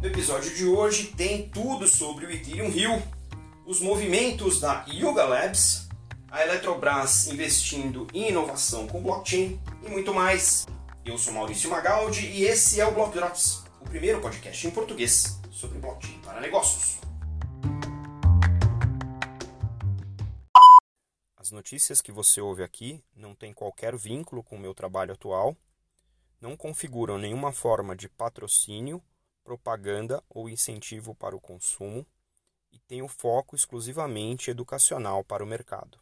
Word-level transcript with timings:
No 0.00 0.06
episódio 0.06 0.54
de 0.54 0.64
hoje 0.64 1.08
tem 1.08 1.50
tudo 1.50 1.86
sobre 1.86 2.24
o 2.24 2.30
Ethereum 2.30 2.70
Rio, 2.70 3.02
os 3.66 3.82
movimentos 3.82 4.58
da 4.58 4.82
Yuga 4.88 5.26
Labs, 5.26 5.90
a 6.30 6.42
Eletrobras 6.42 7.26
investindo 7.26 8.06
em 8.14 8.30
inovação 8.30 8.86
com 8.86 9.02
blockchain 9.02 9.60
e 9.84 9.90
muito 9.90 10.14
mais. 10.14 10.66
Eu 11.04 11.18
sou 11.18 11.34
Maurício 11.34 11.68
Magaldi 11.68 12.26
e 12.28 12.44
esse 12.44 12.80
é 12.80 12.86
o 12.86 12.94
Block 12.94 13.12
Drops, 13.12 13.62
o 13.78 13.84
primeiro 13.84 14.22
podcast 14.22 14.66
em 14.66 14.70
português 14.70 15.38
sobre 15.50 15.78
blockchain 15.78 16.18
para 16.20 16.40
negócios. 16.40 16.98
As 21.36 21.50
notícias 21.50 22.00
que 22.00 22.10
você 22.10 22.40
ouve 22.40 22.62
aqui 22.62 23.04
não 23.14 23.34
têm 23.34 23.52
qualquer 23.52 23.94
vínculo 23.98 24.42
com 24.42 24.56
o 24.56 24.60
meu 24.60 24.72
trabalho 24.72 25.12
atual, 25.12 25.54
não 26.40 26.56
configuram 26.56 27.18
nenhuma 27.18 27.52
forma 27.52 27.94
de 27.94 28.08
patrocínio 28.08 29.02
propaganda 29.50 30.22
ou 30.30 30.48
incentivo 30.48 31.12
para 31.12 31.34
o 31.34 31.40
consumo 31.40 32.06
e 32.72 32.78
tem 32.78 33.02
o 33.02 33.08
foco 33.08 33.56
exclusivamente 33.56 34.48
educacional 34.48 35.24
para 35.24 35.42
o 35.42 35.46
mercado. 35.46 35.98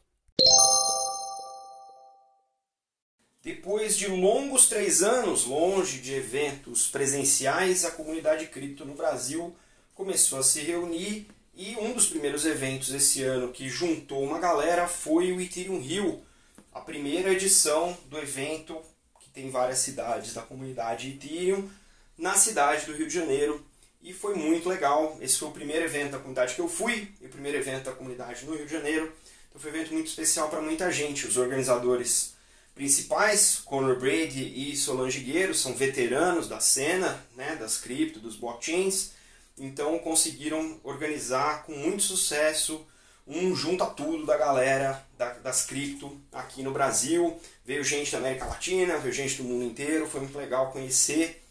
Depois 3.41 3.97
de 3.97 4.07
longos 4.07 4.69
três 4.69 5.03
anos 5.03 5.47
longe 5.47 5.99
de 6.03 6.13
eventos 6.13 6.89
presenciais, 6.89 7.87
a 7.87 7.91
comunidade 7.91 8.49
cripto 8.49 8.85
no 8.85 8.95
Brasil 8.95 9.57
começou 9.95 10.41
a 10.41 10.43
se 10.43 10.61
reunir 10.61 11.29
e 11.55 11.75
um 11.77 11.95
dos 11.95 12.07
primeiros 12.07 12.45
eventos 12.45 12.93
esse 12.93 13.23
ano 13.23 13.51
que 13.51 13.67
juntou 13.71 14.23
uma 14.23 14.39
galera 14.39 14.87
foi 14.87 15.33
o 15.33 15.41
Ethereum 15.41 15.81
Rio, 15.81 16.23
a 16.71 16.83
primeira 16.83 17.33
edição 17.33 17.97
do 18.11 18.19
evento 18.19 18.79
que 19.21 19.31
tem 19.31 19.51
várias 19.51 19.79
cidades 19.79 20.35
da 20.35 20.43
comunidade 20.43 21.09
Ethereum 21.09 21.71
na 22.19 22.35
cidade 22.35 22.85
do 22.85 22.93
Rio 22.93 23.07
de 23.07 23.15
Janeiro 23.15 23.65
e 24.03 24.13
foi 24.13 24.35
muito 24.35 24.69
legal. 24.69 25.17
Esse 25.21 25.39
foi 25.39 25.49
o 25.49 25.53
primeiro 25.53 25.85
evento 25.85 26.13
da 26.13 26.19
comunidade 26.19 26.55
que 26.55 26.61
eu 26.61 26.69
fui, 26.69 27.13
e 27.21 27.27
o 27.27 27.31
primeiro 27.31 27.59
evento 27.59 27.85
da 27.85 27.93
comunidade 27.93 28.45
no 28.45 28.55
Rio 28.55 28.67
de 28.67 28.73
Janeiro. 28.73 29.13
Então 29.49 29.61
foi 29.61 29.71
um 29.71 29.75
evento 29.75 29.93
muito 29.93 30.09
especial 30.09 30.49
para 30.49 30.61
muita 30.61 30.91
gente. 30.91 31.27
Os 31.27 31.37
organizadores 31.37 32.35
principais, 32.75 33.61
Conor 33.65 33.99
Brady 33.99 34.71
e 34.71 34.77
Solange 34.77 35.21
Guerreiro, 35.21 35.55
são 35.55 35.75
veteranos 35.75 36.49
da 36.49 36.61
cena, 36.61 37.25
né, 37.37 37.57
das 37.57 37.79
cripto, 37.79 38.21
dos 38.21 38.37
blockchains. 38.37 39.13
Então 39.57 39.99
conseguiram 39.99 40.81
organizar 40.85 41.65
com 41.65 41.73
muito 41.73 42.03
sucesso 42.03 42.87
um 43.27 43.55
junta 43.55 43.85
tudo 43.85 44.25
da 44.25 44.39
galera 44.39 45.05
das 45.43 45.67
cripto 45.67 46.19
aqui 46.33 46.63
no 46.63 46.71
Brasil. 46.71 47.39
Veio 47.65 47.85
gente 47.85 48.13
da 48.13 48.19
América 48.19 48.47
Latina, 48.47 48.97
veio 48.99 49.13
gente 49.13 49.37
do 49.37 49.45
mundo 49.45 49.65
inteiro. 49.65 50.09
Foi 50.09 50.21
muito 50.21 50.39
legal 50.39 50.71
conhecer 50.71 51.45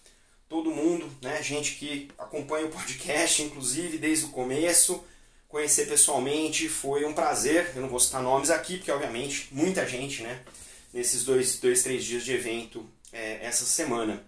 todo 0.50 0.72
mundo, 0.72 1.10
né? 1.22 1.42
Gente 1.44 1.76
que 1.76 2.10
acompanha 2.18 2.66
o 2.66 2.70
podcast, 2.70 3.42
inclusive 3.42 3.98
desde 3.98 4.26
o 4.26 4.30
começo, 4.30 5.04
conhecer 5.48 5.88
pessoalmente 5.88 6.70
foi 6.70 7.06
um 7.06 7.14
prazer. 7.14 7.72
Eu 7.76 7.82
não 7.82 7.90
vou 7.90 8.00
citar 8.00 8.22
nomes 8.22 8.50
aqui, 8.50 8.78
porque 8.78 8.92
obviamente 8.92 9.50
muita 9.52 9.88
gente, 9.88 10.24
né? 10.24 10.42
Nesses 10.94 11.24
dois, 11.24 11.60
dois 11.60 11.84
três 11.84 12.04
dias 12.04 12.24
de 12.24 12.34
evento 12.34 12.88
é, 13.12 13.46
essa 13.46 13.66
semana. 13.66 14.24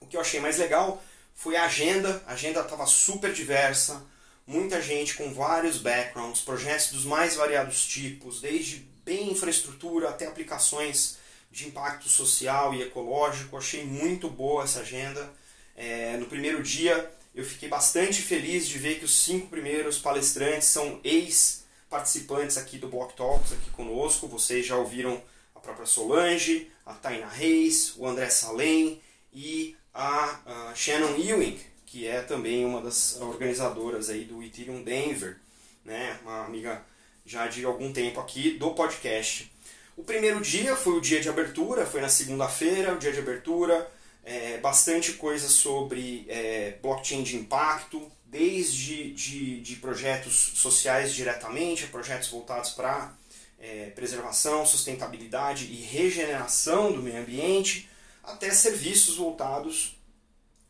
O 0.00 0.06
que 0.06 0.16
eu 0.16 0.20
achei 0.20 0.40
mais 0.40 0.58
legal 0.58 1.02
foi 1.34 1.56
a 1.56 1.64
agenda. 1.64 2.22
A 2.26 2.32
agenda 2.32 2.60
estava 2.60 2.86
super 2.86 3.32
diversa, 3.32 4.04
muita 4.46 4.80
gente 4.82 5.14
com 5.14 5.32
vários 5.32 5.78
backgrounds, 5.78 6.40
projetos 6.40 6.90
dos 6.92 7.04
mais 7.04 7.36
variados 7.36 7.86
tipos, 7.86 8.40
desde 8.40 8.78
bem 9.04 9.30
infraestrutura 9.30 10.08
até 10.08 10.26
aplicações 10.26 11.18
de 11.50 11.68
impacto 11.68 12.08
social 12.08 12.74
e 12.74 12.82
ecológico. 12.82 13.56
Achei 13.56 13.84
muito 13.84 14.28
boa 14.28 14.64
essa 14.64 14.80
agenda. 14.80 15.32
É, 15.76 16.16
no 16.16 16.26
primeiro 16.26 16.62
dia 16.62 17.10
eu 17.34 17.44
fiquei 17.44 17.68
bastante 17.68 18.22
feliz 18.22 18.66
de 18.66 18.78
ver 18.78 18.98
que 18.98 19.04
os 19.04 19.14
cinco 19.14 19.48
primeiros 19.48 19.98
palestrantes 19.98 20.68
são 20.68 20.98
ex-participantes 21.04 22.56
aqui 22.56 22.78
do 22.78 22.88
Block 22.88 23.14
Talks 23.14 23.52
aqui 23.52 23.70
conosco. 23.70 24.26
Vocês 24.26 24.64
já 24.64 24.76
ouviram 24.76 25.22
a 25.54 25.60
própria 25.60 25.84
Solange, 25.84 26.70
a 26.84 26.94
Taina 26.94 27.28
Reis, 27.28 27.94
o 27.96 28.06
André 28.06 28.30
Salem 28.30 29.02
e 29.32 29.76
a, 29.92 30.70
a 30.70 30.74
Shannon 30.74 31.14
Ewing, 31.16 31.60
que 31.84 32.06
é 32.06 32.22
também 32.22 32.64
uma 32.64 32.80
das 32.80 33.20
organizadoras 33.20 34.08
aí 34.08 34.24
do 34.24 34.42
Ethereum 34.42 34.82
Denver, 34.82 35.36
né? 35.84 36.18
uma 36.22 36.44
amiga 36.44 36.82
já 37.24 37.46
de 37.48 37.64
algum 37.64 37.92
tempo 37.92 38.18
aqui 38.18 38.52
do 38.52 38.70
podcast. 38.70 39.52
O 39.96 40.04
primeiro 40.04 40.42
dia 40.42 40.76
foi 40.76 40.92
o 40.92 41.00
dia 41.00 41.22
de 41.22 41.28
abertura, 41.30 41.86
foi 41.86 42.02
na 42.02 42.08
segunda-feira, 42.10 42.92
o 42.92 42.98
dia 42.98 43.10
de 43.10 43.18
abertura, 43.18 43.90
é, 44.22 44.58
bastante 44.58 45.14
coisa 45.14 45.48
sobre 45.48 46.26
é, 46.28 46.76
blockchain 46.82 47.22
de 47.22 47.36
impacto, 47.36 48.12
desde 48.26 49.12
de, 49.12 49.60
de 49.62 49.76
projetos 49.76 50.34
sociais 50.34 51.14
diretamente, 51.14 51.86
projetos 51.86 52.28
voltados 52.28 52.72
para 52.72 53.14
é, 53.58 53.86
preservação, 53.94 54.66
sustentabilidade 54.66 55.64
e 55.64 55.76
regeneração 55.76 56.92
do 56.92 57.02
meio 57.02 57.18
ambiente, 57.18 57.88
até 58.22 58.50
serviços 58.50 59.16
voltados 59.16 59.96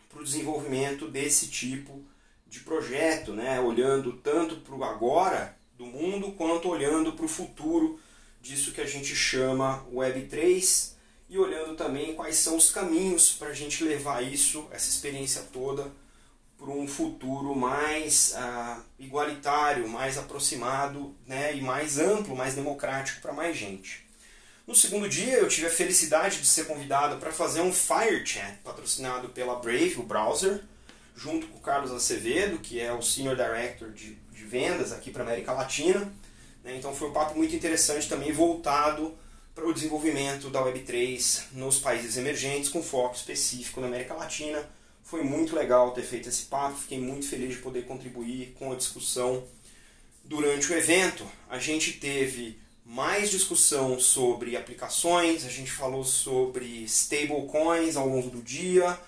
para 0.08 0.20
o 0.20 0.24
desenvolvimento 0.24 1.08
desse 1.08 1.48
tipo 1.48 2.00
de 2.46 2.60
projeto, 2.60 3.32
né? 3.32 3.60
olhando 3.60 4.12
tanto 4.12 4.56
para 4.58 4.74
o 4.74 4.84
agora 4.84 5.56
do 5.76 5.84
mundo 5.84 6.30
quanto 6.32 6.68
olhando 6.68 7.12
para 7.14 7.24
o 7.24 7.28
futuro 7.28 7.98
disso 8.46 8.72
que 8.72 8.80
a 8.80 8.86
gente 8.86 9.14
chama 9.14 9.84
Web3 9.92 10.92
e 11.28 11.38
olhando 11.38 11.74
também 11.74 12.14
quais 12.14 12.36
são 12.36 12.56
os 12.56 12.70
caminhos 12.70 13.32
para 13.32 13.48
a 13.48 13.54
gente 13.54 13.82
levar 13.82 14.22
isso, 14.22 14.68
essa 14.70 14.88
experiência 14.88 15.42
toda, 15.52 15.90
para 16.56 16.70
um 16.70 16.86
futuro 16.86 17.54
mais 17.54 18.34
ah, 18.36 18.80
igualitário, 18.98 19.88
mais 19.88 20.16
aproximado 20.16 21.14
né, 21.26 21.54
e 21.54 21.60
mais 21.60 21.98
amplo, 21.98 22.36
mais 22.36 22.54
democrático 22.54 23.20
para 23.20 23.32
mais 23.32 23.56
gente. 23.56 24.06
No 24.66 24.74
segundo 24.74 25.08
dia, 25.08 25.34
eu 25.34 25.48
tive 25.48 25.66
a 25.66 25.70
felicidade 25.70 26.40
de 26.40 26.46
ser 26.46 26.66
convidado 26.66 27.18
para 27.18 27.32
fazer 27.32 27.60
um 27.60 27.72
Fire 27.72 28.24
Chat 28.26 28.58
patrocinado 28.64 29.28
pela 29.28 29.56
Brave, 29.56 29.96
o 29.98 30.02
browser, 30.02 30.62
junto 31.14 31.46
com 31.48 31.58
o 31.58 31.60
Carlos 31.60 31.92
Acevedo, 31.92 32.58
que 32.58 32.80
é 32.80 32.92
o 32.92 33.02
Senior 33.02 33.36
Director 33.36 33.92
de, 33.92 34.14
de 34.14 34.44
vendas 34.44 34.92
aqui 34.92 35.10
para 35.10 35.22
América 35.22 35.52
Latina. 35.52 36.12
Né? 36.66 36.76
Então 36.76 36.92
foi 36.92 37.08
um 37.08 37.12
papo 37.12 37.36
muito 37.36 37.54
interessante 37.54 38.08
também 38.08 38.32
voltado 38.32 39.14
para 39.54 39.66
o 39.66 39.72
desenvolvimento 39.72 40.50
da 40.50 40.60
Web3 40.60 41.44
nos 41.52 41.78
países 41.78 42.18
emergentes, 42.18 42.68
com 42.68 42.82
foco 42.82 43.14
específico 43.14 43.80
na 43.80 43.86
América 43.86 44.12
Latina. 44.12 44.68
Foi 45.02 45.22
muito 45.22 45.54
legal 45.54 45.92
ter 45.92 46.02
feito 46.02 46.28
esse 46.28 46.42
papo, 46.46 46.76
fiquei 46.76 47.00
muito 47.00 47.26
feliz 47.26 47.54
de 47.54 47.62
poder 47.62 47.86
contribuir 47.86 48.54
com 48.58 48.72
a 48.72 48.74
discussão 48.74 49.44
durante 50.24 50.70
o 50.70 50.76
evento. 50.76 51.24
A 51.48 51.58
gente 51.58 51.92
teve 51.92 52.58
mais 52.84 53.30
discussão 53.30 53.98
sobre 53.98 54.56
aplicações, 54.56 55.46
a 55.46 55.48
gente 55.48 55.70
falou 55.70 56.04
sobre 56.04 56.82
stablecoins 56.84 57.96
ao 57.96 58.08
longo 58.08 58.28
do 58.28 58.42
dia, 58.42 58.98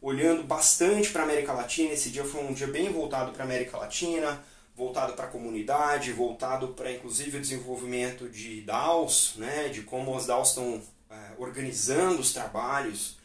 olhando 0.00 0.44
bastante 0.44 1.08
para 1.08 1.22
a 1.22 1.24
América 1.24 1.54
Latina. 1.54 1.94
Esse 1.94 2.10
dia 2.10 2.24
foi 2.24 2.44
um 2.44 2.52
dia 2.52 2.66
bem 2.66 2.92
voltado 2.92 3.32
para 3.32 3.42
a 3.42 3.46
América 3.46 3.78
Latina 3.78 4.44
voltado 4.76 5.14
para 5.14 5.24
a 5.24 5.30
comunidade, 5.30 6.12
voltado 6.12 6.68
para 6.68 6.92
inclusive 6.92 7.38
o 7.38 7.40
desenvolvimento 7.40 8.28
de 8.28 8.60
DAOs, 8.60 9.34
né, 9.36 9.68
de 9.70 9.82
como 9.82 10.14
as 10.14 10.26
DAOs 10.26 10.50
estão 10.50 10.82
é, 11.10 11.32
organizando 11.38 12.20
os 12.20 12.32
trabalhos 12.32 13.16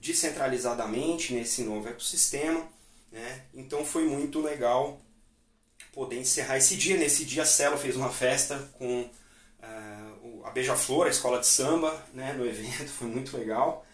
descentralizadamente 0.00 1.32
nesse 1.32 1.62
novo 1.62 1.88
ecossistema. 1.88 2.66
Né? 3.12 3.42
Então 3.54 3.84
foi 3.84 4.04
muito 4.04 4.40
legal 4.40 5.00
poder 5.92 6.18
encerrar 6.18 6.58
esse 6.58 6.76
dia. 6.76 6.96
Nesse 6.96 7.24
dia 7.24 7.42
a 7.42 7.46
Celo 7.46 7.78
fez 7.78 7.96
uma 7.96 8.10
festa 8.10 8.58
com 8.78 9.02
uh, 9.02 10.44
a 10.44 10.50
Beija-Flor, 10.50 11.06
a 11.06 11.10
escola 11.10 11.38
de 11.38 11.46
samba, 11.46 12.04
né, 12.12 12.32
no 12.32 12.44
evento, 12.46 12.88
foi 12.88 13.06
muito 13.06 13.36
legal. 13.36 13.84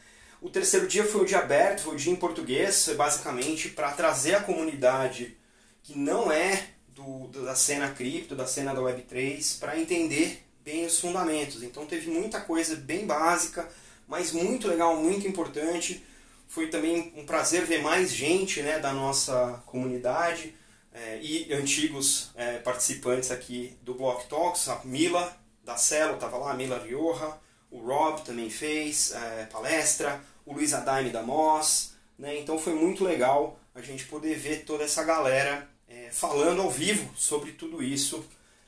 O 0.40 0.50
terceiro 0.50 0.86
dia 0.86 1.04
foi 1.04 1.22
o 1.22 1.26
dia 1.26 1.38
aberto, 1.38 1.82
foi 1.82 1.94
o 1.94 1.98
dia 1.98 2.12
em 2.12 2.16
português, 2.16 2.88
basicamente 2.96 3.70
para 3.70 3.92
trazer 3.92 4.34
a 4.34 4.42
comunidade 4.42 5.36
que 5.82 5.98
não 5.98 6.30
é 6.30 6.73
do, 6.94 7.28
da 7.44 7.54
cena 7.54 7.90
cripto, 7.90 8.34
da 8.34 8.46
cena 8.46 8.72
da 8.72 8.80
Web3, 8.80 9.58
para 9.58 9.78
entender 9.78 10.44
bem 10.64 10.86
os 10.86 10.98
fundamentos. 10.98 11.62
Então 11.62 11.84
teve 11.84 12.10
muita 12.10 12.40
coisa 12.40 12.76
bem 12.76 13.06
básica, 13.06 13.68
mas 14.06 14.32
muito 14.32 14.68
legal, 14.68 14.96
muito 14.96 15.26
importante. 15.26 16.02
Foi 16.48 16.68
também 16.68 17.12
um 17.16 17.26
prazer 17.26 17.64
ver 17.64 17.82
mais 17.82 18.12
gente 18.12 18.62
né, 18.62 18.78
da 18.78 18.92
nossa 18.92 19.62
comunidade 19.66 20.54
é, 20.92 21.18
e 21.20 21.52
antigos 21.52 22.30
é, 22.36 22.58
participantes 22.58 23.30
aqui 23.30 23.76
do 23.82 23.94
Block 23.94 24.28
Talks. 24.28 24.68
A 24.68 24.80
Mila 24.84 25.36
da 25.64 25.76
Celo 25.76 26.14
estava 26.14 26.36
lá, 26.36 26.52
a 26.52 26.54
Mila 26.54 26.78
Rioja, 26.78 27.34
o 27.70 27.78
Rob 27.78 28.22
também 28.22 28.48
fez 28.48 29.12
é, 29.12 29.46
palestra, 29.46 30.22
o 30.46 30.54
Luiz 30.54 30.72
Adaime 30.72 31.10
da 31.10 31.22
Moss. 31.22 31.92
Né, 32.16 32.38
então 32.38 32.56
foi 32.56 32.74
muito 32.74 33.02
legal 33.02 33.58
a 33.74 33.82
gente 33.82 34.04
poder 34.04 34.36
ver 34.36 34.64
toda 34.64 34.84
essa 34.84 35.02
galera 35.02 35.68
é, 35.94 36.10
falando 36.10 36.60
ao 36.60 36.70
vivo 36.70 37.08
sobre 37.16 37.52
tudo 37.52 37.82
isso 37.82 38.26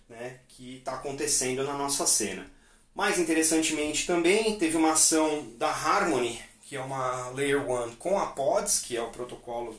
né, 0.09 0.39
que 0.49 0.77
está 0.77 0.93
acontecendo 0.93 1.65
na 1.65 1.75
nossa 1.75 2.07
cena. 2.07 2.49
Mais 2.95 3.19
interessantemente 3.19 4.07
também 4.07 4.57
teve 4.57 4.77
uma 4.77 4.93
ação 4.93 5.53
da 5.59 5.69
Harmony, 5.69 6.41
que 6.63 6.77
é 6.77 6.81
uma 6.81 7.31
Layer 7.31 7.69
1 7.69 7.97
com 7.97 8.19
a 8.19 8.27
Pods, 8.27 8.81
que 8.81 8.97
é 8.97 9.03
o 9.03 9.11
protocolo 9.11 9.79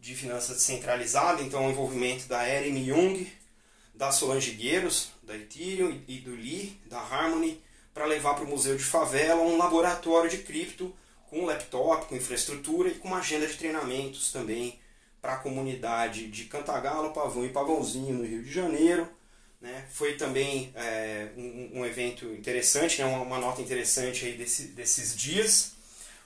de 0.00 0.14
finanças 0.14 0.56
descentralizada, 0.56 1.42
então 1.42 1.66
o 1.66 1.70
envolvimento 1.70 2.26
da 2.26 2.48
Erin 2.48 2.82
Jung, 2.86 3.30
da 3.94 4.10
Solange 4.10 4.52
Gueiros, 4.52 5.10
da 5.22 5.36
Ethereum 5.36 6.00
e 6.08 6.18
do 6.18 6.30
Lee, 6.30 6.80
da 6.86 6.98
Harmony, 6.98 7.62
para 7.92 8.06
levar 8.06 8.34
para 8.34 8.44
o 8.44 8.48
Museu 8.48 8.76
de 8.76 8.84
Favela 8.84 9.42
um 9.42 9.58
laboratório 9.58 10.30
de 10.30 10.38
cripto 10.38 10.94
com 11.28 11.44
laptop, 11.44 12.06
com 12.06 12.16
infraestrutura 12.16 12.88
e 12.88 12.94
com 12.94 13.08
uma 13.08 13.18
agenda 13.18 13.46
de 13.46 13.56
treinamentos 13.56 14.32
também 14.32 14.79
para 15.20 15.34
a 15.34 15.38
comunidade 15.38 16.28
de 16.28 16.44
Cantagalo, 16.44 17.12
Pavão 17.12 17.44
e 17.44 17.50
Pavãozinho 17.50 18.14
no 18.14 18.24
Rio 18.24 18.42
de 18.42 18.50
Janeiro. 18.50 19.08
Né? 19.60 19.84
Foi 19.90 20.14
também 20.14 20.72
é, 20.74 21.28
um, 21.36 21.80
um, 21.80 21.86
evento 21.86 22.24
interessante, 22.32 22.98
né? 23.00 23.04
uma, 23.04 23.22
uma, 23.22 23.38
nota 23.38 23.60
interessante 23.60 24.24
aí 24.24 24.32
desse, 24.32 24.68
desses 24.68 25.14
dias. 25.14 25.72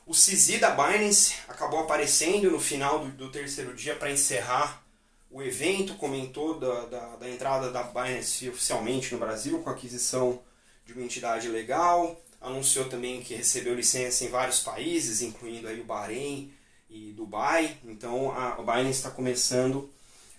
O 0.07 0.15
CISI 0.15 0.59
da 0.59 0.71
Binance 0.71 1.35
acabou 1.49 1.81
aparecendo 1.81 2.51
no 2.51 2.61
final 2.61 3.01
do, 3.01 3.11
do 3.11 3.31
terceiro 3.33 3.75
dia 3.75 3.97
para 3.97 4.13
encerrar 4.13 4.85
o 5.31 5.43
evento, 5.43 5.97
comentou 5.97 6.61
da, 6.61 6.85
da, 6.85 7.17
da, 7.17 7.29
entrada 7.29 7.73
da 7.73 7.83
Binance 7.83 8.49
oficialmente 8.49 9.13
no 9.13 9.19
Brasil 9.19 9.59
com 9.63 9.71
a 9.71 9.73
aquisição 9.73 10.41
de 10.87 10.93
uma 10.93 11.03
entidade 11.03 11.49
legal, 11.49 12.23
anunciou 12.41 12.89
também 12.89 13.21
que 13.21 13.35
recebeu 13.35 13.75
licença 13.75 14.25
em 14.25 14.29
vários 14.29 14.61
países, 14.61 15.23
incluindo 15.23 15.67
aí 15.67 15.81
o 15.81 15.85
Bahrein 15.85 16.54
e 16.95 17.13
Dubai. 17.13 17.77
Então 17.85 18.31
a, 18.33 18.57
Binance 18.63 18.99
está 18.99 19.11
começando 19.11 19.91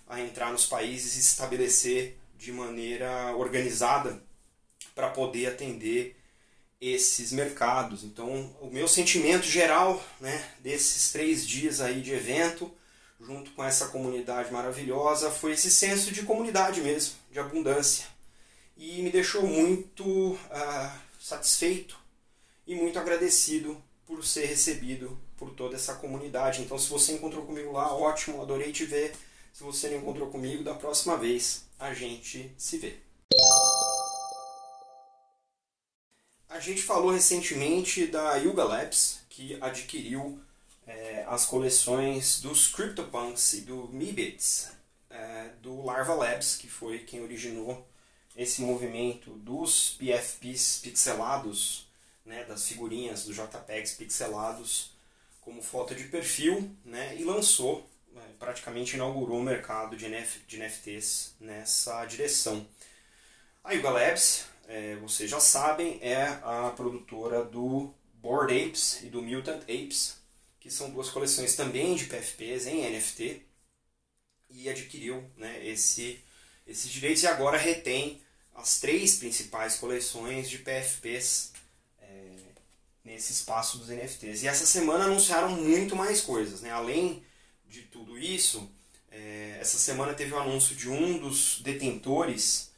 a 0.08 0.20
entrar 0.20 0.50
nos 0.50 0.64
países 0.64 1.14
e 1.16 1.22
se 1.22 1.32
estabelecer 1.32 2.16
de 2.38 2.50
maneira 2.50 3.36
organizada 3.36 4.22
para 4.94 5.10
poder 5.10 5.48
atender 5.48 6.16
esses 6.80 7.32
mercados. 7.32 8.04
Então, 8.04 8.54
o 8.60 8.70
meu 8.70 8.86
sentimento 8.86 9.44
geral 9.44 10.02
né, 10.20 10.50
desses 10.60 11.10
três 11.10 11.46
dias 11.46 11.80
aí 11.80 12.00
de 12.00 12.12
evento, 12.12 12.70
junto 13.20 13.50
com 13.52 13.64
essa 13.64 13.88
comunidade 13.88 14.52
maravilhosa, 14.52 15.30
foi 15.30 15.52
esse 15.52 15.70
senso 15.70 16.12
de 16.12 16.22
comunidade 16.22 16.80
mesmo, 16.80 17.14
de 17.30 17.38
abundância. 17.38 18.06
E 18.76 19.02
me 19.02 19.10
deixou 19.10 19.46
muito 19.46 20.04
uh, 20.04 20.98
satisfeito 21.18 21.98
e 22.66 22.74
muito 22.74 22.98
agradecido 22.98 23.82
por 24.06 24.24
ser 24.24 24.44
recebido 24.46 25.18
por 25.36 25.50
toda 25.50 25.76
essa 25.76 25.94
comunidade. 25.94 26.62
Então, 26.62 26.78
se 26.78 26.88
você 26.88 27.12
encontrou 27.12 27.44
comigo 27.44 27.72
lá, 27.72 27.94
ótimo, 27.94 28.42
adorei 28.42 28.72
te 28.72 28.84
ver. 28.84 29.14
Se 29.52 29.62
você 29.62 29.88
não 29.88 29.98
encontrou 29.98 30.28
comigo, 30.28 30.62
da 30.62 30.74
próxima 30.74 31.16
vez 31.16 31.64
a 31.78 31.94
gente 31.94 32.52
se 32.58 32.78
vê. 32.78 32.96
A 36.48 36.60
gente 36.60 36.82
falou 36.82 37.10
recentemente 37.10 38.06
da 38.06 38.36
Yuga 38.36 38.64
Labs, 38.64 39.20
que 39.28 39.58
adquiriu 39.60 40.40
é, 40.86 41.24
as 41.28 41.44
coleções 41.44 42.40
dos 42.40 42.68
CryptoPunks 42.68 43.52
e 43.54 43.60
do 43.62 43.88
Mibits, 43.88 44.70
é, 45.10 45.50
do 45.60 45.84
Larva 45.84 46.14
Labs, 46.14 46.56
que 46.56 46.68
foi 46.68 47.00
quem 47.00 47.22
originou 47.22 47.86
esse 48.36 48.62
movimento 48.62 49.30
dos 49.30 49.96
PFPs 49.98 50.80
pixelados, 50.82 51.86
né, 52.24 52.44
das 52.44 52.66
figurinhas 52.66 53.24
dos 53.24 53.36
JPEGs 53.36 53.92
pixelados 53.92 54.95
como 55.46 55.62
foto 55.62 55.94
de 55.94 56.02
perfil, 56.08 56.76
né, 56.84 57.14
e 57.16 57.22
lançou, 57.22 57.88
é, 58.16 58.20
praticamente 58.36 58.96
inaugurou 58.96 59.38
o 59.38 59.44
mercado 59.44 59.96
de, 59.96 60.04
NF, 60.04 60.40
de 60.40 60.58
NFTs 60.58 61.36
nessa 61.38 62.04
direção. 62.04 62.66
A 63.62 63.72
Yuga 63.72 63.90
Labs 63.90 64.44
é, 64.66 64.96
vocês 64.96 65.30
já 65.30 65.38
sabem, 65.38 66.00
é 66.02 66.24
a 66.42 66.72
produtora 66.74 67.44
do 67.44 67.94
Bored 68.14 68.52
Apes 68.52 69.02
e 69.04 69.06
do 69.06 69.22
Mutant 69.22 69.62
Apes, 69.62 70.16
que 70.58 70.68
são 70.68 70.90
duas 70.90 71.10
coleções 71.10 71.54
também 71.54 71.94
de 71.94 72.06
PFPs 72.06 72.66
em 72.66 72.90
NFT, 72.90 73.46
e 74.50 74.68
adquiriu 74.68 75.30
né, 75.36 75.64
esse, 75.64 76.18
esses 76.66 76.90
direitos 76.90 77.22
e 77.22 77.28
agora 77.28 77.56
retém 77.56 78.20
as 78.52 78.80
três 78.80 79.16
principais 79.16 79.76
coleções 79.76 80.50
de 80.50 80.58
PFPs 80.58 81.52
nesse 83.06 83.32
espaço 83.32 83.78
dos 83.78 83.88
NFTs. 83.88 84.42
E 84.42 84.48
essa 84.48 84.66
semana 84.66 85.04
anunciaram 85.04 85.50
muito 85.50 85.94
mais 85.94 86.20
coisas. 86.20 86.60
Né? 86.60 86.70
Além 86.72 87.24
de 87.68 87.82
tudo 87.82 88.18
isso, 88.18 88.68
é, 89.12 89.58
essa 89.60 89.78
semana 89.78 90.12
teve 90.12 90.34
o 90.34 90.38
anúncio 90.38 90.74
de 90.74 90.90
um 90.90 91.16
dos 91.16 91.60
detentores 91.62 92.72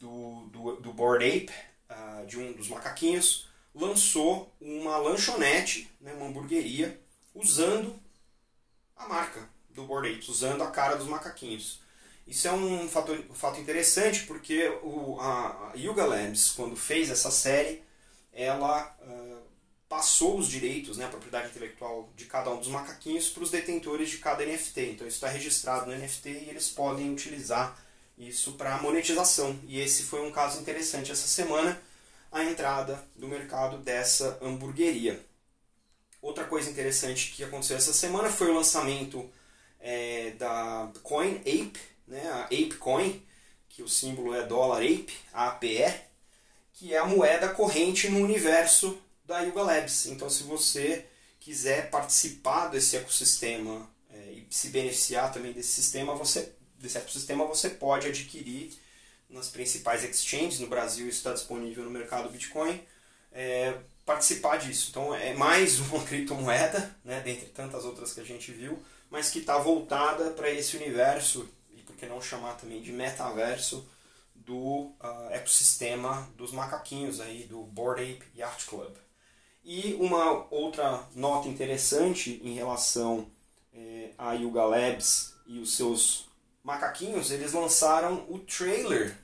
do, 0.00 0.46
do, 0.46 0.76
do 0.76 0.92
Bored 0.92 1.22
Ape, 1.24 1.52
uh, 1.90 2.26
de 2.26 2.38
um 2.38 2.52
dos 2.52 2.68
macaquinhos, 2.68 3.46
lançou 3.74 4.50
uma 4.58 4.96
lanchonete, 4.96 5.90
né, 6.00 6.14
uma 6.14 6.26
hamburgueria, 6.26 6.98
usando 7.34 8.00
a 8.96 9.06
marca 9.06 9.48
do 9.70 9.84
Bored 9.84 10.08
Ape, 10.08 10.30
usando 10.30 10.62
a 10.62 10.70
cara 10.70 10.96
dos 10.96 11.06
macaquinhos. 11.06 11.80
Isso 12.26 12.48
é 12.48 12.52
um 12.52 12.88
fato, 12.88 13.12
um 13.12 13.34
fato 13.34 13.60
interessante 13.60 14.24
porque 14.24 14.68
o, 14.82 15.18
a, 15.20 15.70
a 15.70 15.72
Yuga 15.76 16.06
Labs, 16.06 16.52
quando 16.52 16.74
fez 16.74 17.10
essa 17.10 17.30
série, 17.30 17.82
ela 18.32 18.96
uh, 19.00 19.37
passou 19.88 20.38
os 20.38 20.48
direitos, 20.48 20.98
né, 20.98 21.06
a 21.06 21.08
propriedade 21.08 21.48
intelectual 21.48 22.12
de 22.14 22.26
cada 22.26 22.50
um 22.50 22.58
dos 22.58 22.68
macaquinhos 22.68 23.28
para 23.30 23.42
os 23.42 23.50
detentores 23.50 24.10
de 24.10 24.18
cada 24.18 24.44
NFT. 24.44 24.80
Então 24.90 25.06
isso 25.06 25.16
está 25.16 25.28
registrado 25.28 25.86
no 25.86 25.96
NFT 25.96 26.28
e 26.28 26.50
eles 26.50 26.68
podem 26.68 27.10
utilizar 27.10 27.82
isso 28.18 28.52
para 28.52 28.82
monetização. 28.82 29.58
E 29.66 29.80
esse 29.80 30.02
foi 30.02 30.26
um 30.26 30.30
caso 30.30 30.60
interessante 30.60 31.10
essa 31.10 31.26
semana, 31.26 31.80
a 32.30 32.44
entrada 32.44 33.02
do 33.16 33.26
mercado 33.26 33.78
dessa 33.78 34.38
hamburgueria. 34.42 35.24
Outra 36.20 36.44
coisa 36.44 36.68
interessante 36.68 37.32
que 37.32 37.44
aconteceu 37.44 37.76
essa 37.76 37.92
semana 37.92 38.28
foi 38.28 38.50
o 38.50 38.54
lançamento 38.54 39.30
é, 39.80 40.32
da 40.32 40.90
Coin 41.02 41.36
Ape, 41.36 41.78
né, 42.06 42.28
a 42.28 42.42
Ape 42.44 42.74
Coin, 42.74 43.22
que 43.68 43.82
o 43.82 43.88
símbolo 43.88 44.34
é 44.34 44.44
dólar 44.44 44.82
Ape, 44.82 45.14
APE, 45.32 45.94
que 46.74 46.92
é 46.92 46.98
a 46.98 47.06
moeda 47.06 47.48
corrente 47.48 48.08
no 48.08 48.18
universo 48.18 49.00
da 49.28 49.40
Yuga 49.40 49.62
Labs. 49.62 50.06
Então, 50.06 50.30
se 50.30 50.42
você 50.42 51.06
quiser 51.38 51.90
participar 51.90 52.68
desse 52.68 52.96
ecossistema 52.96 53.88
é, 54.10 54.32
e 54.32 54.46
se 54.50 54.70
beneficiar 54.70 55.30
também 55.30 55.52
desse 55.52 55.70
sistema, 55.70 56.14
você 56.14 56.54
desse 56.78 56.96
ecossistema 56.96 57.44
você 57.44 57.68
pode 57.68 58.06
adquirir 58.06 58.72
nas 59.28 59.48
principais 59.48 60.02
exchanges, 60.02 60.60
no 60.60 60.68
Brasil 60.68 61.06
isso 61.06 61.18
está 61.18 61.32
disponível 61.32 61.84
no 61.84 61.90
mercado 61.90 62.30
Bitcoin, 62.30 62.80
é, 63.30 63.74
participar 64.06 64.56
disso. 64.56 64.88
Então 64.90 65.14
é 65.14 65.34
mais 65.34 65.78
uma 65.92 66.02
criptomoeda, 66.02 66.96
né, 67.04 67.20
dentre 67.20 67.46
tantas 67.46 67.84
outras 67.84 68.14
que 68.14 68.20
a 68.20 68.24
gente 68.24 68.50
viu, 68.50 68.82
mas 69.10 69.28
que 69.28 69.40
está 69.40 69.58
voltada 69.58 70.30
para 70.30 70.50
esse 70.50 70.76
universo, 70.76 71.46
e 71.70 71.82
por 71.82 71.96
que 71.96 72.06
não 72.06 72.22
chamar 72.22 72.54
também 72.54 72.80
de 72.80 72.92
metaverso, 72.92 73.86
do 74.34 74.94
uh, 75.02 75.30
ecossistema 75.30 76.30
dos 76.36 76.52
macaquinhos 76.52 77.20
aí, 77.20 77.44
do 77.44 77.62
Bored 77.64 78.00
Ape 78.00 78.24
Yacht 78.34 78.64
Club. 78.66 78.96
E 79.70 79.98
uma 80.00 80.46
outra 80.50 81.06
nota 81.14 81.46
interessante 81.46 82.40
em 82.42 82.54
relação 82.54 83.30
é, 83.70 84.12
a 84.16 84.32
Yuga 84.32 84.64
Labs 84.64 85.34
e 85.46 85.58
os 85.58 85.76
seus 85.76 86.26
macaquinhos, 86.64 87.30
eles 87.30 87.52
lançaram 87.52 88.24
o 88.30 88.38
trailer 88.38 89.14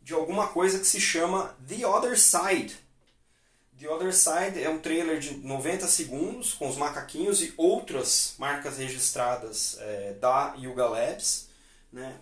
de 0.00 0.14
alguma 0.14 0.46
coisa 0.46 0.78
que 0.78 0.86
se 0.86 1.00
chama 1.00 1.56
The 1.66 1.84
Other 1.84 2.16
Side. 2.16 2.78
The 3.80 3.88
Other 3.88 4.14
Side 4.14 4.62
é 4.62 4.70
um 4.70 4.78
trailer 4.78 5.18
de 5.18 5.38
90 5.38 5.88
segundos 5.88 6.54
com 6.54 6.68
os 6.68 6.76
macaquinhos 6.76 7.42
e 7.42 7.52
outras 7.56 8.36
marcas 8.38 8.78
registradas 8.78 9.76
é, 9.80 10.12
da 10.20 10.54
Yuga 10.56 10.86
Labs, 10.86 11.48
né, 11.92 12.16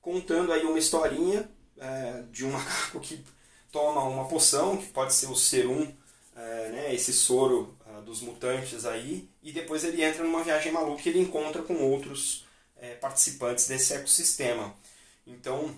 contando 0.00 0.52
aí 0.52 0.64
uma 0.64 0.76
historinha 0.76 1.48
é, 1.78 2.24
de 2.32 2.44
um 2.44 2.50
macaco 2.50 2.98
que 2.98 3.24
toma 3.70 4.02
uma 4.02 4.26
poção, 4.26 4.76
que 4.76 4.86
pode 4.86 5.14
ser 5.14 5.26
o 5.30 5.36
serum, 5.36 6.01
é, 6.34 6.68
né, 6.70 6.94
esse 6.94 7.12
soro 7.12 7.76
é, 7.86 8.00
dos 8.02 8.20
mutantes 8.20 8.84
aí, 8.84 9.28
e 9.42 9.52
depois 9.52 9.84
ele 9.84 10.02
entra 10.02 10.24
numa 10.24 10.42
viagem 10.42 10.72
maluca 10.72 11.02
e 11.04 11.08
ele 11.08 11.20
encontra 11.20 11.62
com 11.62 11.74
outros 11.74 12.46
é, 12.76 12.94
participantes 12.94 13.68
desse 13.68 13.92
ecossistema. 13.94 14.74
Então, 15.26 15.74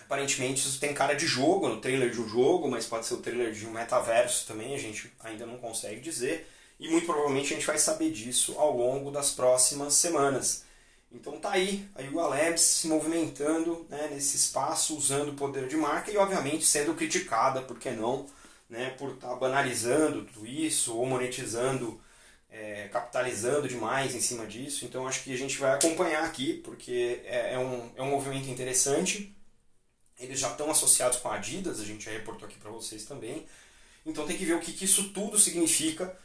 aparentemente 0.00 0.66
isso 0.66 0.78
tem 0.78 0.94
cara 0.94 1.14
de 1.14 1.26
jogo, 1.26 1.68
no 1.68 1.80
trailer 1.80 2.10
de 2.10 2.20
um 2.20 2.28
jogo, 2.28 2.68
mas 2.68 2.86
pode 2.86 3.06
ser 3.06 3.14
o 3.14 3.22
trailer 3.22 3.52
de 3.52 3.66
um 3.66 3.70
metaverso 3.70 4.46
também, 4.46 4.74
a 4.74 4.78
gente 4.78 5.12
ainda 5.20 5.46
não 5.46 5.58
consegue 5.58 6.00
dizer. 6.00 6.48
E 6.78 6.88
muito 6.88 7.04
provavelmente 7.04 7.52
a 7.52 7.56
gente 7.56 7.66
vai 7.66 7.78
saber 7.78 8.10
disso 8.10 8.54
ao 8.58 8.74
longo 8.74 9.10
das 9.10 9.32
próximas 9.32 9.94
semanas. 9.94 10.64
Então 11.12 11.38
tá 11.38 11.50
aí 11.50 11.86
a 11.94 12.02
Yuga 12.02 12.22
Labs 12.22 12.62
se 12.62 12.86
movimentando 12.86 13.86
né, 13.90 14.08
nesse 14.10 14.36
espaço, 14.36 14.96
usando 14.96 15.30
o 15.30 15.34
poder 15.34 15.68
de 15.68 15.76
marca 15.76 16.10
e 16.10 16.16
obviamente 16.16 16.64
sendo 16.64 16.94
criticada, 16.94 17.60
por 17.62 17.78
que 17.78 17.90
não, 17.90 18.26
né, 18.70 18.94
por 18.96 19.10
estar 19.10 19.28
tá 19.28 19.34
banalizando 19.34 20.24
tudo 20.24 20.46
isso 20.46 20.96
ou 20.96 21.04
monetizando 21.04 22.00
é, 22.52 22.88
capitalizando 22.88 23.68
demais 23.68 24.14
em 24.14 24.20
cima 24.20 24.46
disso. 24.46 24.84
Então 24.84 25.06
acho 25.06 25.22
que 25.22 25.32
a 25.32 25.38
gente 25.38 25.58
vai 25.58 25.72
acompanhar 25.72 26.24
aqui, 26.24 26.54
porque 26.64 27.20
é, 27.24 27.54
é, 27.54 27.58
um, 27.58 27.90
é 27.96 28.02
um 28.02 28.10
movimento 28.10 28.48
interessante. 28.48 29.34
Eles 30.18 30.38
já 30.38 30.50
estão 30.50 30.70
associados 30.70 31.18
com 31.18 31.28
a 31.28 31.36
Adidas, 31.36 31.80
a 31.80 31.84
gente 31.84 32.04
já 32.04 32.10
reportou 32.10 32.48
aqui 32.48 32.58
para 32.58 32.70
vocês 32.70 33.04
também. 33.04 33.46
Então 34.04 34.26
tem 34.26 34.36
que 34.36 34.44
ver 34.44 34.54
o 34.54 34.60
que, 34.60 34.72
que 34.72 34.84
isso 34.84 35.10
tudo 35.10 35.38
significa 35.38 36.16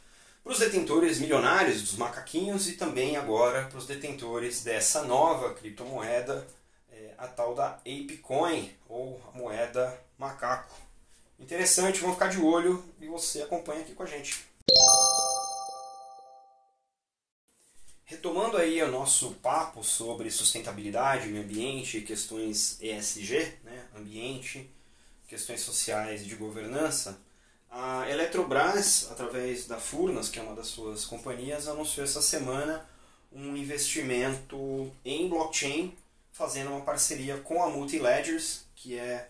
para 0.42 0.52
os 0.52 0.58
detentores 0.58 1.18
milionários 1.18 1.82
dos 1.82 1.96
macaquinhos 1.96 2.68
e 2.68 2.72
também 2.72 3.16
agora 3.16 3.64
para 3.64 3.78
os 3.78 3.86
detentores 3.86 4.62
dessa 4.62 5.02
nova 5.02 5.54
criptomoeda, 5.54 6.46
é, 6.92 7.14
a 7.18 7.26
tal 7.26 7.54
da 7.54 7.70
ApeCoin, 7.70 8.70
ou 8.88 9.20
a 9.28 9.36
moeda 9.36 9.98
macaco. 10.18 10.85
Interessante, 11.38 12.00
vamos 12.00 12.16
ficar 12.16 12.28
de 12.28 12.40
olho 12.40 12.82
e 13.00 13.06
você 13.06 13.42
acompanha 13.42 13.80
aqui 13.80 13.94
com 13.94 14.02
a 14.02 14.06
gente. 14.06 14.46
Retomando 18.04 18.56
aí 18.56 18.82
o 18.82 18.90
nosso 18.90 19.32
papo 19.34 19.82
sobre 19.84 20.30
sustentabilidade, 20.30 21.28
meio 21.28 21.44
ambiente, 21.44 22.00
questões 22.00 22.80
ESG, 22.80 23.58
né, 23.64 23.84
ambiente, 23.96 24.70
questões 25.26 25.60
sociais 25.60 26.22
e 26.22 26.24
de 26.24 26.36
governança, 26.36 27.20
a 27.70 28.08
Eletrobras, 28.08 29.08
através 29.10 29.66
da 29.66 29.78
Furnas, 29.78 30.28
que 30.28 30.38
é 30.38 30.42
uma 30.42 30.54
das 30.54 30.68
suas 30.68 31.04
companhias, 31.04 31.68
anunciou 31.68 32.04
essa 32.04 32.22
semana 32.22 32.88
um 33.30 33.56
investimento 33.56 34.90
em 35.04 35.28
blockchain, 35.28 35.94
fazendo 36.32 36.70
uma 36.70 36.80
parceria 36.80 37.36
com 37.38 37.62
a 37.62 37.68
Multiledgers, 37.68 38.64
que 38.74 38.96
é 38.96 39.28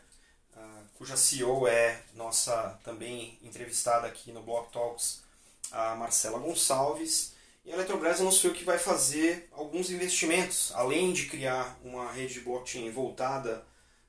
cuja 0.96 1.16
CEO 1.16 1.66
é 1.68 2.00
nossa 2.14 2.78
também 2.82 3.38
entrevistada 3.42 4.06
aqui 4.06 4.32
no 4.32 4.42
Block 4.42 4.72
Talks, 4.72 5.22
a 5.70 5.94
Marcela 5.94 6.38
Gonçalves. 6.38 7.34
E 7.64 7.70
a 7.70 7.74
Eletrobras 7.74 8.20
anunciou 8.20 8.54
que 8.54 8.64
vai 8.64 8.78
fazer 8.78 9.48
alguns 9.52 9.90
investimentos, 9.90 10.72
além 10.74 11.12
de 11.12 11.26
criar 11.26 11.78
uma 11.84 12.10
rede 12.12 12.34
de 12.34 12.40
blockchain 12.40 12.90
voltada 12.90 13.64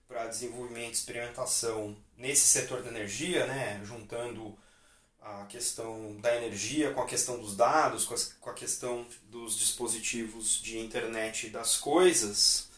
para 0.07 0.27
desenvolvimento 0.27 0.91
e 0.91 0.93
experimentação 0.93 1.97
nesse 2.15 2.47
setor 2.47 2.81
da 2.83 2.89
energia, 2.89 3.45
né, 3.47 3.81
juntando 3.83 4.57
a 5.19 5.45
questão 5.45 6.15
da 6.21 6.35
energia 6.35 6.93
com 6.93 7.01
a 7.01 7.05
questão 7.05 7.39
dos 7.39 7.57
dados, 7.57 8.05
com, 8.05 8.15
com 8.39 8.49
a 8.49 8.53
questão 8.53 9.05
dos 9.23 9.57
dispositivos 9.57 10.61
de 10.61 10.79
internet 10.79 11.49
das 11.49 11.75
coisas, 11.75 12.69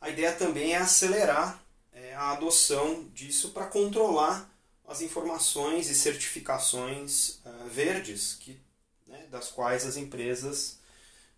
a 0.00 0.08
ideia 0.08 0.32
também 0.32 0.72
é 0.72 0.78
acelerar 0.78 1.62
é, 2.02 2.14
a 2.14 2.32
adoção 2.32 3.08
disso 3.14 3.50
para 3.50 3.66
controlar 3.66 4.50
as 4.86 5.00
informações 5.00 5.88
e 5.88 5.94
certificações 5.94 7.40
uh, 7.46 7.68
verdes 7.70 8.34
que, 8.34 8.60
né, 9.06 9.26
das 9.30 9.48
quais 9.50 9.86
as 9.86 9.96
empresas 9.96 10.80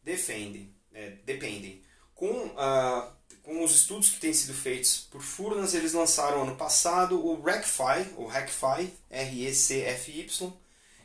defendem, 0.02 0.74
é, 0.92 1.10
dependem. 1.24 1.84
Com, 2.14 2.46
uh, 2.46 3.12
com 3.42 3.62
os 3.62 3.76
estudos 3.76 4.08
que 4.08 4.20
têm 4.20 4.32
sido 4.32 4.54
feitos 4.54 5.06
por 5.10 5.20
Furnas, 5.22 5.74
eles 5.74 5.92
lançaram 5.92 6.42
ano 6.42 6.56
passado 6.56 7.22
o 7.22 7.42
RECFI, 7.42 8.14
o 8.16 8.26
RECFI, 8.26 8.94
R-E-C-F-Y, 9.10 10.52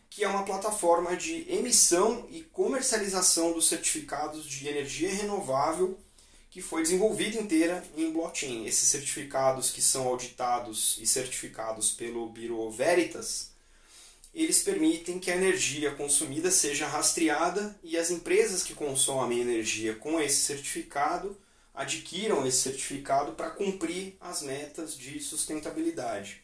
que 0.09 0.23
é 0.23 0.27
uma 0.27 0.45
plataforma 0.45 1.17
de 1.17 1.45
emissão 1.51 2.25
e 2.31 2.43
comercialização 2.43 3.51
dos 3.51 3.67
certificados 3.67 4.45
de 4.45 4.67
energia 4.67 5.13
renovável 5.13 5.99
que 6.49 6.61
foi 6.61 6.81
desenvolvida 6.81 7.39
inteira 7.39 7.83
em 7.95 8.11
blockchain. 8.11 8.65
Esses 8.65 8.89
certificados 8.89 9.71
que 9.71 9.81
são 9.81 10.07
auditados 10.07 10.97
e 10.99 11.05
certificados 11.05 11.91
pelo 11.91 12.27
Bureau 12.29 12.71
Veritas, 12.71 13.51
eles 14.33 14.61
permitem 14.61 15.19
que 15.19 15.31
a 15.31 15.35
energia 15.35 15.91
consumida 15.91 16.49
seja 16.51 16.87
rastreada 16.87 17.77
e 17.83 17.97
as 17.97 18.09
empresas 18.09 18.63
que 18.63 18.73
consomem 18.73 19.39
energia 19.39 19.95
com 19.95 20.19
esse 20.19 20.41
certificado 20.41 21.37
adquiram 21.73 22.45
esse 22.45 22.57
certificado 22.57 23.33
para 23.33 23.51
cumprir 23.51 24.17
as 24.19 24.41
metas 24.41 24.97
de 24.97 25.19
sustentabilidade. 25.21 26.41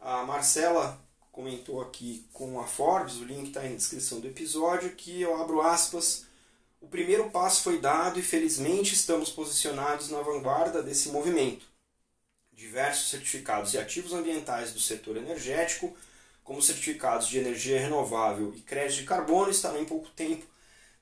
A 0.00 0.22
Marcela 0.22 1.04
comentou 1.32 1.80
aqui 1.80 2.24
com 2.32 2.60
a 2.60 2.64
Forbes, 2.64 3.16
o 3.16 3.24
link 3.24 3.48
está 3.48 3.62
na 3.62 3.74
descrição 3.74 4.20
do 4.20 4.28
episódio, 4.28 4.94
que 4.94 5.20
eu 5.20 5.34
abro 5.34 5.60
aspas 5.60 6.25
o 6.86 6.88
primeiro 6.88 7.28
passo 7.30 7.62
foi 7.62 7.80
dado 7.80 8.20
e 8.20 8.22
felizmente 8.22 8.94
estamos 8.94 9.28
posicionados 9.28 10.08
na 10.08 10.20
vanguarda 10.20 10.80
desse 10.80 11.08
movimento. 11.08 11.66
Diversos 12.52 13.10
certificados 13.10 13.74
e 13.74 13.78
ativos 13.78 14.12
ambientais 14.12 14.72
do 14.72 14.78
setor 14.78 15.16
energético, 15.16 15.96
como 16.44 16.62
certificados 16.62 17.26
de 17.26 17.38
energia 17.38 17.80
renovável 17.80 18.54
e 18.54 18.60
crédito 18.60 19.00
de 19.00 19.04
carbono, 19.04 19.50
estarão 19.50 19.82
em 19.82 19.84
pouco 19.84 20.08
tempo 20.10 20.46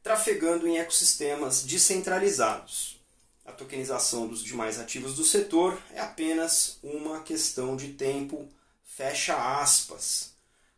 trafegando 0.02 0.66
em 0.66 0.78
ecossistemas 0.78 1.62
descentralizados. 1.62 2.98
A 3.44 3.52
tokenização 3.52 4.26
dos 4.26 4.42
demais 4.42 4.78
ativos 4.78 5.14
do 5.14 5.22
setor 5.22 5.78
é 5.92 6.00
apenas 6.00 6.78
uma 6.82 7.20
questão 7.20 7.76
de 7.76 7.88
tempo, 7.88 8.48
fecha 8.84 9.60
aspas. 9.60 10.33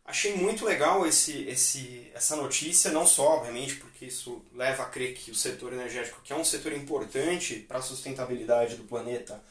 Achei 0.07 0.37
muito 0.37 0.63
legal 0.63 1.05
esse, 1.05 1.43
esse, 1.49 2.09
essa 2.13 2.37
notícia, 2.37 2.93
não 2.93 3.05
só, 3.05 3.35
obviamente, 3.35 3.75
porque 3.75 4.05
isso 4.05 4.41
leva 4.53 4.83
a 4.83 4.85
crer 4.85 5.13
que 5.13 5.29
o 5.29 5.35
setor 5.35 5.73
energético, 5.73 6.21
que 6.23 6.31
é 6.31 6.35
um 6.35 6.45
setor 6.45 6.71
importante 6.71 7.55
para 7.55 7.79
a 7.79 7.81
sustentabilidade 7.81 8.77
do 8.77 8.85
planeta, 8.85 9.43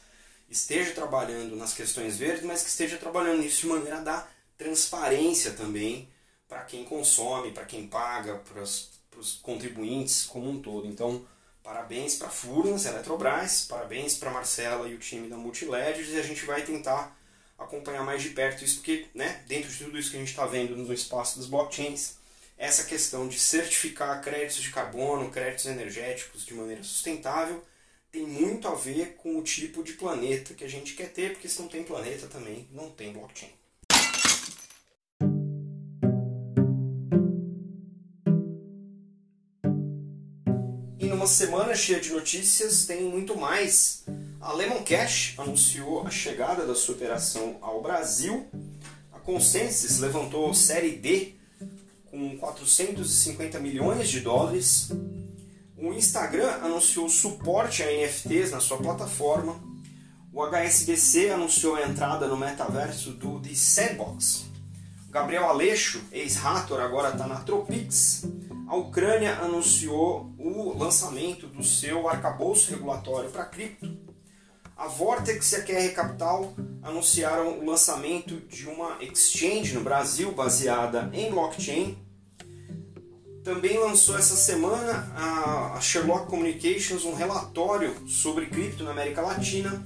esteja 0.49 0.95
trabalhando 0.95 1.55
nas 1.55 1.75
questões 1.75 2.17
verdes, 2.17 2.43
mas 2.43 2.63
que 2.63 2.69
esteja 2.69 2.97
trabalhando 2.97 3.43
nisso 3.43 3.61
de 3.61 3.67
maneira 3.67 3.99
a 3.99 4.01
dar 4.01 4.31
transparência 4.57 5.51
também 5.51 6.09
para 6.47 6.63
quem 6.63 6.83
consome, 6.85 7.51
para 7.51 7.65
quem 7.65 7.87
paga, 7.87 8.37
para 8.37 8.63
os 8.63 9.39
contribuintes 9.43 10.25
como 10.25 10.49
um 10.49 10.59
todo. 10.59 10.87
Então, 10.87 11.23
parabéns 11.61 12.15
para 12.15 12.29
a 12.29 12.31
Furnas, 12.31 12.87
Eletrobras, 12.87 13.65
parabéns 13.65 14.17
para 14.17 14.31
Marcela 14.31 14.89
e 14.89 14.95
o 14.95 14.99
time 14.99 15.29
da 15.29 15.37
Multiledgers 15.37 16.09
e 16.09 16.19
a 16.19 16.23
gente 16.23 16.43
vai 16.47 16.63
tentar 16.63 17.15
acompanhar 17.57 18.03
mais 18.03 18.21
de 18.21 18.29
perto 18.29 18.63
isso, 18.63 18.77
porque 18.77 19.07
né, 19.13 19.43
dentro 19.47 19.69
de 19.69 19.83
tudo 19.83 19.97
isso 19.97 20.11
que 20.11 20.17
a 20.17 20.19
gente 20.19 20.29
está 20.29 20.45
vendo 20.45 20.75
no 20.75 20.93
espaço 20.93 21.39
das 21.39 21.47
blockchains, 21.47 22.15
essa 22.57 22.83
questão 22.83 23.27
de 23.27 23.39
certificar 23.39 24.21
créditos 24.21 24.63
de 24.63 24.71
carbono, 24.71 25.31
créditos 25.31 25.65
energéticos 25.65 26.45
de 26.45 26.53
maneira 26.53 26.83
sustentável, 26.83 27.63
tem 28.11 28.25
muito 28.25 28.67
a 28.67 28.75
ver 28.75 29.15
com 29.17 29.37
o 29.37 29.43
tipo 29.43 29.83
de 29.83 29.93
planeta 29.93 30.53
que 30.53 30.63
a 30.63 30.69
gente 30.69 30.93
quer 30.93 31.11
ter, 31.11 31.33
porque 31.33 31.49
se 31.49 31.61
não 31.61 31.67
tem 31.67 31.83
planeta 31.83 32.27
também, 32.27 32.67
não 32.71 32.89
tem 32.89 33.13
blockchain. 33.13 33.51
Numa 41.27 41.35
semana 41.35 41.75
cheia 41.75 41.99
de 41.99 42.13
notícias, 42.13 42.85
tem 42.85 43.03
muito 43.03 43.35
mais 43.35 44.05
a 44.39 44.53
Lemon 44.53 44.81
Cash 44.81 45.33
anunciou 45.37 46.07
a 46.07 46.09
chegada 46.09 46.65
da 46.65 46.73
sua 46.73 46.95
operação 46.95 47.57
ao 47.59 47.81
Brasil. 47.81 48.47
A 49.11 49.19
Consensus 49.19 49.99
levantou 49.99 50.53
série 50.53 50.91
D 50.91 51.35
com 52.05 52.37
450 52.37 53.59
milhões 53.59 54.07
de 54.07 54.21
dólares. 54.21 54.89
O 55.77 55.91
Instagram 55.91 56.49
anunciou 56.61 57.09
suporte 57.09 57.83
a 57.83 57.91
NFTs 57.91 58.51
na 58.51 58.61
sua 58.61 58.77
plataforma. 58.77 59.61
O 60.31 60.41
HSBC 60.41 61.31
anunciou 61.31 61.75
a 61.75 61.85
entrada 61.85 62.25
no 62.29 62.37
metaverso 62.37 63.11
do 63.11 63.41
The 63.41 63.53
Sandbox. 63.53 64.45
O 65.09 65.11
Gabriel 65.11 65.43
Aleixo, 65.43 66.01
ex-Rator, 66.09 66.79
agora 66.79 67.09
está 67.09 67.27
na 67.27 67.41
Tropix. 67.41 68.23
A 68.67 68.75
Ucrânia 68.75 69.35
anunciou 69.35 70.35
o 70.37 70.77
lançamento 70.77 71.47
do 71.47 71.63
seu 71.63 72.09
arcabouço 72.09 72.69
regulatório 72.69 73.29
para 73.29 73.45
cripto. 73.45 73.97
A 74.75 74.89
Vortex 74.89 75.53
e 75.53 75.55
a 75.55 75.63
QR 75.63 75.93
Capital 75.93 76.53
anunciaram 76.83 77.59
o 77.59 77.65
lançamento 77.65 78.35
de 78.41 78.67
uma 78.67 78.97
exchange 79.01 79.73
no 79.73 79.79
Brasil 79.79 80.33
baseada 80.33 81.09
em 81.13 81.31
blockchain. 81.31 81.97
Também 83.41 83.79
lançou 83.79 84.17
essa 84.17 84.35
semana 84.35 85.13
a 85.15 85.79
Sherlock 85.79 86.27
Communications 86.27 87.05
um 87.05 87.15
relatório 87.15 87.95
sobre 88.05 88.47
cripto 88.47 88.83
na 88.83 88.91
América 88.91 89.21
Latina. 89.21 89.81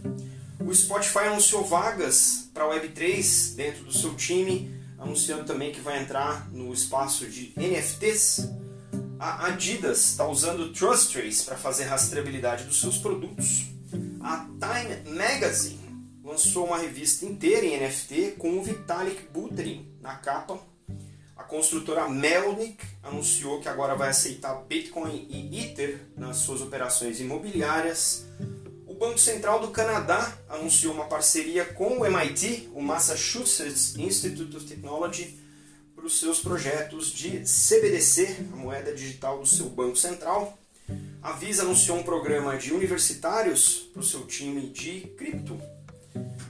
O 0.59 0.73
Spotify 0.73 1.25
anunciou 1.27 1.63
vagas 1.63 2.49
para 2.51 2.63
a 2.63 2.69
Web3 2.69 3.55
dentro 3.55 3.83
do 3.83 3.93
seu 3.93 4.15
time, 4.15 4.75
anunciando 4.97 5.43
também 5.43 5.71
que 5.71 5.81
vai 5.81 6.01
entrar 6.01 6.49
no 6.51 6.73
espaço 6.73 7.27
de 7.27 7.53
NFTs. 7.55 8.60
A 9.21 9.49
Adidas 9.49 9.99
está 9.99 10.27
usando 10.27 10.61
o 10.61 10.73
Trust 10.73 11.13
Trace 11.13 11.43
para 11.43 11.55
fazer 11.55 11.83
rastreabilidade 11.83 12.63
dos 12.63 12.81
seus 12.81 12.97
produtos. 12.97 13.67
A 14.19 14.47
Time 14.59 15.15
Magazine 15.15 16.09
lançou 16.23 16.65
uma 16.65 16.79
revista 16.79 17.23
inteira 17.23 17.63
em 17.63 17.79
NFT 17.79 18.37
com 18.39 18.57
o 18.57 18.63
Vitalik 18.63 19.27
Buterin 19.31 19.95
na 20.01 20.15
capa. 20.15 20.57
A 21.37 21.43
construtora 21.43 22.09
Melnik 22.09 22.83
anunciou 23.03 23.61
que 23.61 23.69
agora 23.69 23.93
vai 23.93 24.09
aceitar 24.09 24.55
Bitcoin 24.63 25.27
e 25.29 25.65
Ether 25.65 26.01
nas 26.17 26.37
suas 26.37 26.59
operações 26.59 27.19
imobiliárias. 27.21 28.25
O 28.87 28.95
Banco 28.95 29.19
Central 29.19 29.59
do 29.59 29.67
Canadá 29.67 30.35
anunciou 30.49 30.95
uma 30.95 31.05
parceria 31.05 31.63
com 31.63 31.99
o 31.99 32.05
MIT, 32.07 32.71
o 32.73 32.81
Massachusetts 32.81 33.95
Institute 33.97 34.57
of 34.57 34.65
Technology, 34.65 35.39
para 36.01 36.07
os 36.07 36.19
seus 36.19 36.39
projetos 36.39 37.11
de 37.11 37.43
CBDC, 37.45 38.47
a 38.51 38.55
moeda 38.55 38.91
digital 38.91 39.37
do 39.37 39.45
seu 39.45 39.69
Banco 39.69 39.95
Central. 39.95 40.57
A 41.21 41.33
Visa 41.33 41.61
anunciou 41.61 41.99
um 41.99 42.01
programa 42.01 42.57
de 42.57 42.73
universitários 42.73 43.87
para 43.93 43.99
o 43.99 44.03
seu 44.03 44.25
time 44.25 44.67
de 44.69 45.01
cripto. 45.15 45.61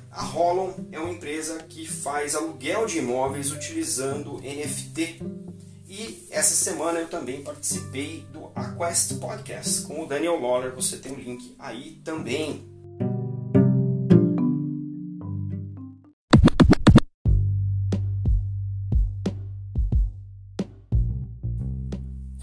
A 0.09 0.25
Holon 0.25 0.71
é 0.89 0.97
uma 0.97 1.11
empresa 1.11 1.61
que 1.63 1.85
faz 1.85 2.33
aluguel 2.33 2.85
de 2.85 2.99
imóveis 2.99 3.51
utilizando 3.51 4.39
NFT. 4.39 5.21
E 5.85 6.25
essa 6.31 6.55
semana 6.55 6.99
eu 6.99 7.09
também 7.09 7.43
participei 7.43 8.25
do 8.31 8.53
Quest 8.77 9.19
Podcast 9.19 9.81
com 9.81 10.01
o 10.01 10.07
Daniel 10.07 10.39
Lawler. 10.39 10.73
Você 10.75 10.95
tem 10.95 11.11
o 11.11 11.15
um 11.15 11.19
link 11.19 11.53
aí 11.59 11.99
também. 12.05 12.70